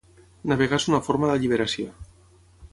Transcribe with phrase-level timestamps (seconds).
[0.51, 1.95] Navegar és una forma d'alliberació